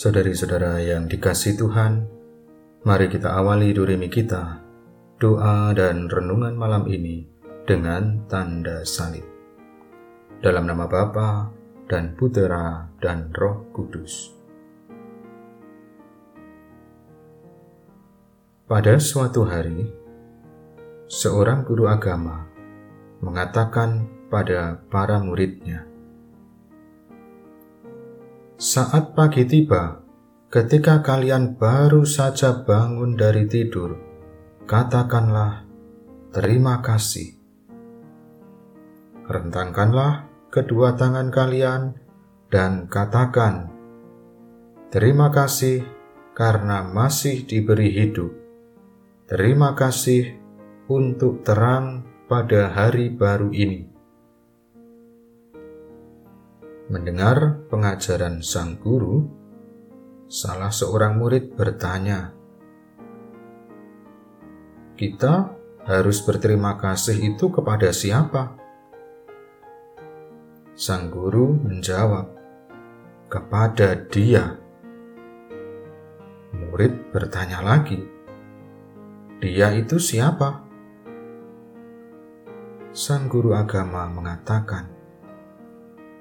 Saudari-saudara 0.00 0.80
yang 0.80 1.12
dikasih 1.12 1.60
Tuhan, 1.60 2.08
mari 2.88 3.12
kita 3.12 3.36
awali 3.36 3.76
durimi 3.76 4.08
kita, 4.08 4.56
doa 5.20 5.76
dan 5.76 6.08
renungan 6.08 6.56
malam 6.56 6.88
ini 6.88 7.28
dengan 7.68 8.24
tanda 8.24 8.80
salib. 8.80 9.28
Dalam 10.40 10.64
nama 10.64 10.88
Bapa 10.88 11.52
dan 11.84 12.16
Putera 12.16 12.88
dan 12.96 13.28
Roh 13.36 13.68
Kudus. 13.76 14.32
Pada 18.64 18.96
suatu 18.96 19.44
hari, 19.44 19.84
seorang 21.12 21.60
guru 21.68 21.92
agama 21.92 22.48
mengatakan 23.20 24.08
pada 24.32 24.80
para 24.88 25.20
muridnya, 25.20 25.89
saat 28.60 29.16
pagi 29.16 29.48
tiba, 29.48 30.04
ketika 30.52 31.00
kalian 31.00 31.56
baru 31.56 32.04
saja 32.04 32.60
bangun 32.60 33.16
dari 33.16 33.48
tidur, 33.48 33.96
katakanlah 34.68 35.64
terima 36.28 36.84
kasih. 36.84 37.40
Rentangkanlah 39.24 40.28
kedua 40.52 40.92
tangan 40.92 41.32
kalian 41.32 41.96
dan 42.52 42.84
katakan, 42.84 43.72
"Terima 44.92 45.32
kasih 45.32 45.80
karena 46.36 46.84
masih 46.84 47.48
diberi 47.48 47.88
hidup. 47.96 48.28
Terima 49.24 49.72
kasih 49.72 50.36
untuk 50.84 51.48
terang 51.48 52.04
pada 52.28 52.76
hari 52.76 53.08
baru 53.08 53.48
ini." 53.56 53.89
Mendengar 56.90 57.70
pengajaran 57.70 58.42
sang 58.42 58.74
guru, 58.74 59.22
salah 60.26 60.74
seorang 60.74 61.22
murid 61.22 61.54
bertanya, 61.54 62.34
"Kita 64.98 65.54
harus 65.86 66.18
berterima 66.26 66.74
kasih 66.82 67.30
itu 67.30 67.46
kepada 67.46 67.94
siapa?" 67.94 68.58
Sang 70.74 71.14
guru 71.14 71.54
menjawab, 71.62 72.26
"Kepada 73.30 73.94
Dia." 74.10 74.58
Murid 76.50 77.14
bertanya 77.14 77.62
lagi, 77.62 78.02
"Dia 79.38 79.78
itu 79.78 79.94
siapa?" 80.02 80.66
Sang 82.90 83.30
guru 83.30 83.54
agama 83.54 84.10
mengatakan, 84.10 84.99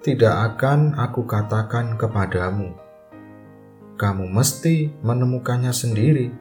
tidak 0.00 0.56
akan 0.56 0.96
aku 0.96 1.28
katakan 1.28 2.00
kepadamu. 2.00 2.72
Kamu 4.00 4.32
mesti 4.32 4.88
menemukannya 5.04 5.76
sendiri. 5.76 6.32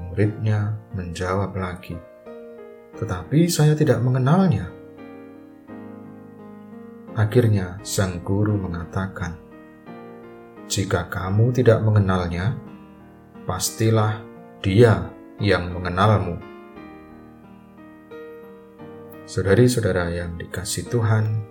Muridnya 0.00 0.80
menjawab 0.96 1.52
lagi, 1.52 2.00
"Tetapi 2.96 3.44
saya 3.52 3.76
tidak 3.76 4.00
mengenalnya." 4.00 4.72
Akhirnya, 7.12 7.76
sang 7.84 8.24
guru 8.24 8.56
mengatakan, 8.56 9.36
"Jika 10.64 11.12
kamu 11.12 11.52
tidak 11.52 11.84
mengenalnya, 11.84 12.56
pastilah 13.44 14.16
Dia 14.64 15.12
yang 15.36 15.76
mengenalmu." 15.76 16.40
Saudari-saudara 19.28 20.08
yang 20.10 20.40
dikasih 20.40 20.90
Tuhan, 20.90 21.49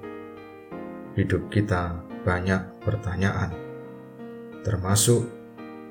hidup 1.20 1.52
kita 1.52 2.00
banyak 2.24 2.64
pertanyaan, 2.80 3.52
termasuk 4.64 5.28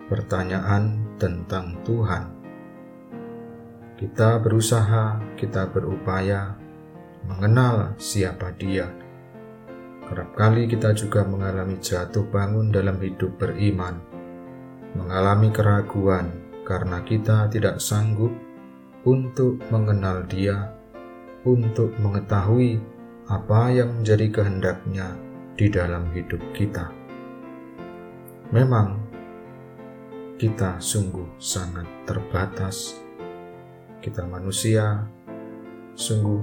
pertanyaan 0.08 1.04
tentang 1.20 1.76
Tuhan. 1.84 2.32
Kita 4.00 4.40
berusaha, 4.40 5.20
kita 5.36 5.68
berupaya 5.68 6.56
mengenal 7.28 7.92
siapa 8.00 8.56
Dia. 8.56 8.88
Kerap 10.08 10.32
kali 10.32 10.64
kita 10.64 10.96
juga 10.96 11.28
mengalami 11.28 11.76
jatuh 11.76 12.24
bangun 12.32 12.72
dalam 12.72 12.96
hidup 12.96 13.36
beriman, 13.36 14.00
mengalami 14.96 15.52
keraguan 15.52 16.32
karena 16.64 17.04
kita 17.04 17.52
tidak 17.52 17.76
sanggup 17.84 18.32
untuk 19.04 19.60
mengenal 19.68 20.24
Dia, 20.24 20.72
untuk 21.44 21.92
mengetahui 22.00 22.97
apa 23.28 23.68
yang 23.68 24.00
menjadi 24.00 24.32
kehendaknya 24.32 25.12
di 25.52 25.68
dalam 25.68 26.08
hidup 26.16 26.40
kita. 26.56 26.88
Memang 28.48 28.96
kita 30.40 30.80
sungguh 30.80 31.36
sangat 31.36 31.84
terbatas. 32.08 32.96
Kita 34.00 34.24
manusia 34.24 35.04
sungguh 35.92 36.40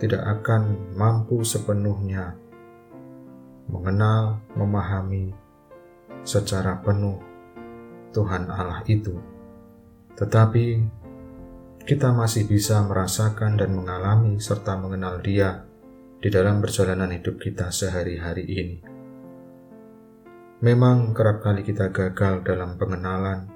tidak 0.00 0.40
akan 0.40 0.96
mampu 0.96 1.44
sepenuhnya 1.44 2.32
mengenal, 3.68 4.40
memahami 4.56 5.36
secara 6.24 6.80
penuh 6.80 7.20
Tuhan 8.16 8.48
Allah 8.48 8.80
itu. 8.88 9.12
Tetapi 10.16 10.66
kita 11.84 12.16
masih 12.16 12.48
bisa 12.48 12.80
merasakan 12.80 13.60
dan 13.60 13.76
mengalami 13.76 14.40
serta 14.40 14.78
mengenal 14.80 15.20
Dia 15.20 15.65
di 16.26 16.34
dalam 16.34 16.58
perjalanan 16.58 17.14
hidup 17.14 17.38
kita 17.38 17.70
sehari-hari 17.70 18.42
ini. 18.50 18.78
Memang 20.58 21.14
kerap 21.14 21.38
kali 21.38 21.62
kita 21.62 21.94
gagal 21.94 22.42
dalam 22.42 22.74
pengenalan, 22.74 23.46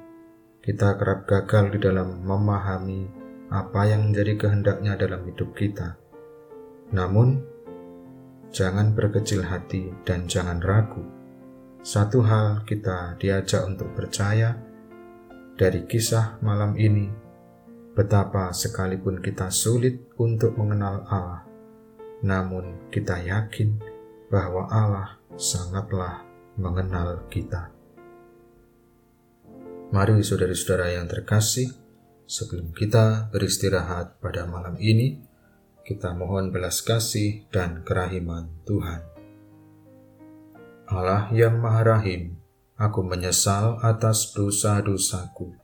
kita 0.62 0.94
kerap 0.94 1.26
gagal 1.26 1.74
di 1.74 1.78
dalam 1.82 2.22
memahami 2.22 3.10
apa 3.50 3.90
yang 3.90 4.06
menjadi 4.06 4.46
kehendaknya 4.46 4.94
dalam 4.94 5.26
hidup 5.26 5.50
kita. 5.58 5.98
Namun, 6.94 7.42
jangan 8.54 8.94
berkecil 8.94 9.42
hati 9.42 9.90
dan 10.06 10.30
jangan 10.30 10.62
ragu. 10.62 11.02
Satu 11.82 12.22
hal 12.22 12.62
kita 12.70 13.18
diajak 13.18 13.66
untuk 13.66 13.90
percaya 13.98 14.54
dari 15.58 15.90
kisah 15.90 16.38
malam 16.38 16.78
ini 16.78 17.10
Betapa 17.90 18.54
sekalipun 18.54 19.18
kita 19.18 19.50
sulit 19.50 20.14
untuk 20.14 20.54
mengenal 20.54 21.02
Allah, 21.10 21.49
namun 22.20 22.90
kita 22.92 23.20
yakin 23.20 23.80
bahwa 24.28 24.68
Allah 24.70 25.20
sangatlah 25.36 26.24
mengenal 26.60 27.24
kita. 27.32 27.72
Mari 29.90 30.22
saudara-saudara 30.22 30.94
yang 30.94 31.10
terkasih, 31.10 31.74
sebelum 32.28 32.70
kita 32.70 33.32
beristirahat 33.34 34.22
pada 34.22 34.46
malam 34.46 34.78
ini, 34.78 35.18
kita 35.82 36.14
mohon 36.14 36.54
belas 36.54 36.78
kasih 36.86 37.50
dan 37.50 37.82
kerahiman 37.82 38.54
Tuhan. 38.62 39.02
Allah 40.86 41.26
yang 41.34 41.58
Maha 41.58 41.98
Rahim, 41.98 42.38
aku 42.78 43.02
menyesal 43.02 43.82
atas 43.82 44.30
dosa-dosaku 44.30 45.60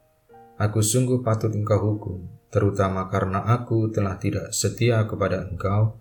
Aku 0.56 0.80
sungguh 0.80 1.20
patut 1.20 1.52
engkau 1.52 1.76
hukum, 1.76 2.24
terutama 2.48 3.12
karena 3.12 3.44
aku 3.44 3.92
telah 3.92 4.16
tidak 4.16 4.56
setia 4.56 5.04
kepada 5.04 5.44
engkau, 5.44 6.00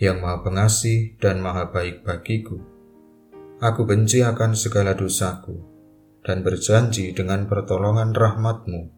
yang 0.00 0.22
maha 0.22 0.44
pengasih 0.44 1.16
dan 1.20 1.40
maha 1.44 1.68
baik 1.68 2.04
bagiku. 2.06 2.60
Aku 3.62 3.86
benci 3.86 4.24
akan 4.24 4.58
segala 4.58 4.98
dosaku, 4.98 5.54
dan 6.26 6.42
berjanji 6.42 7.14
dengan 7.14 7.46
pertolongan 7.46 8.10
rahmatmu, 8.14 8.90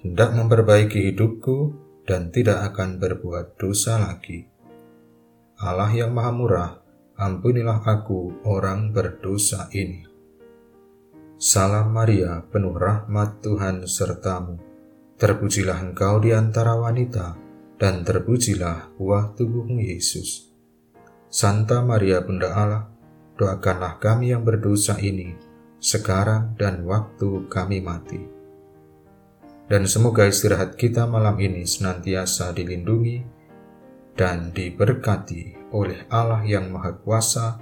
hendak 0.00 0.32
memperbaiki 0.32 1.12
hidupku 1.12 1.76
dan 2.08 2.32
tidak 2.32 2.72
akan 2.72 2.96
berbuat 2.96 3.60
dosa 3.60 4.00
lagi. 4.00 4.48
Allah 5.60 5.92
yang 5.92 6.16
maha 6.16 6.32
murah, 6.32 6.72
ampunilah 7.20 7.84
aku 7.84 8.40
orang 8.48 8.96
berdosa 8.96 9.68
ini. 9.76 10.08
Salam 11.36 11.92
Maria, 11.92 12.44
penuh 12.48 12.76
rahmat 12.76 13.44
Tuhan 13.44 13.84
sertamu. 13.84 14.60
Terpujilah 15.20 15.92
engkau 15.92 16.20
di 16.20 16.32
antara 16.32 16.76
wanita, 16.76 17.36
dan 17.80 18.04
terpujilah 18.04 18.92
buah 19.00 19.32
tubuhmu 19.32 19.80
Yesus. 19.80 20.52
Santa 21.32 21.80
Maria 21.80 22.20
Bunda 22.20 22.52
Allah, 22.52 22.84
doakanlah 23.40 23.96
kami 23.96 24.36
yang 24.36 24.44
berdosa 24.44 25.00
ini, 25.00 25.32
sekarang 25.80 26.60
dan 26.60 26.84
waktu 26.84 27.48
kami 27.48 27.80
mati. 27.80 28.20
Dan 29.64 29.88
semoga 29.88 30.28
istirahat 30.28 30.76
kita 30.76 31.08
malam 31.08 31.40
ini 31.40 31.64
senantiasa 31.64 32.52
dilindungi 32.52 33.24
dan 34.12 34.52
diberkati 34.52 35.72
oleh 35.72 36.04
Allah 36.12 36.44
yang 36.44 36.68
Maha 36.68 37.00
Kuasa, 37.00 37.56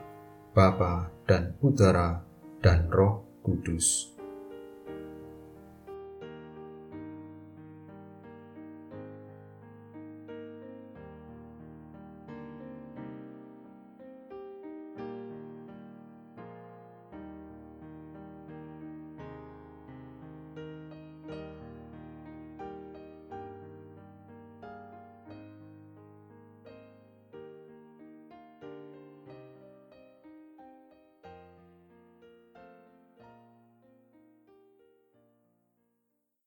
Bapa 0.50 1.12
dan 1.28 1.54
Putera 1.60 2.18
dan 2.58 2.90
Roh 2.90 3.38
Kudus. 3.44 4.17